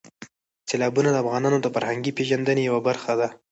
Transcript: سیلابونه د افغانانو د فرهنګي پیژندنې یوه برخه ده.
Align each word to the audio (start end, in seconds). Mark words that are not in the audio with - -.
سیلابونه 0.69 1.09
د 1.11 1.17
افغانانو 1.23 1.57
د 1.61 1.67
فرهنګي 1.75 2.11
پیژندنې 2.17 2.61
یوه 2.69 2.81
برخه 2.87 3.13
ده. 3.19 3.27